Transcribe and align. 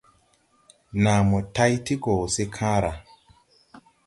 Naa 1.03 1.21
mo 1.29 1.37
tay 1.55 1.73
ti 1.85 1.93
gɔ 2.03 2.13
se 2.33 2.43
kããra. 2.55 2.91